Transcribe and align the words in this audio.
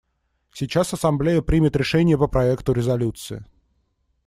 Сейчас 0.51 0.95
Ассамблея 0.95 1.43
примет 1.43 1.75
решение 1.75 2.17
по 2.17 2.27
проекту 2.27 2.73
резолюции. 2.73 3.45